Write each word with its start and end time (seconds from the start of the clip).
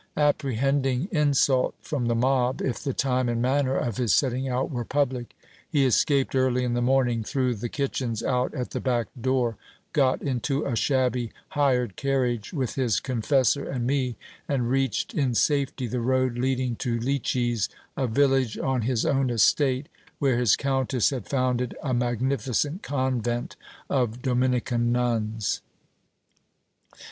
Apprehending 0.17 1.07
insult 1.11 1.75
from 1.83 2.07
the 2.07 2.15
mob, 2.15 2.59
if 2.59 2.79
the 2.83 2.91
time 2.91 3.29
and 3.29 3.39
manner 3.39 3.77
of 3.77 3.97
his 3.97 4.15
setting 4.15 4.49
out 4.49 4.71
were 4.71 4.83
public, 4.83 5.35
he 5.69 5.85
escaped 5.85 6.33
early 6.33 6.63
in 6.63 6.73
the 6.73 6.81
morning 6.81 7.23
through 7.23 7.53
the 7.53 7.69
kitchens 7.69 8.23
out 8.23 8.51
at 8.55 8.71
the 8.71 8.79
back 8.79 9.09
door, 9.21 9.57
got 9.93 10.19
in 10.23 10.39
to 10.39 10.65
a 10.65 10.75
shabby, 10.75 11.31
hired 11.49 11.95
carriage, 11.97 12.51
with 12.51 12.73
his 12.73 12.99
confessor 12.99 13.69
and 13.69 13.85
me, 13.85 14.15
and 14.47 14.71
reached 14.71 15.13
in 15.13 15.35
safety 15.35 15.85
the 15.85 16.01
road 16.01 16.35
leading 16.35 16.75
to 16.77 16.99
Loeches, 16.99 17.69
a 17.95 18.07
village 18.07 18.57
on 18.57 18.81
his 18.81 19.05
own 19.05 19.29
estate, 19.29 19.87
where 20.17 20.39
his 20.39 20.55
countess 20.55 21.11
had 21.11 21.27
founded 21.29 21.75
a 21.83 21.93
magnificent 21.93 22.81
convent 22.81 23.55
of 23.87 24.23
Dominican 24.23 24.91
nuns. 24.91 25.61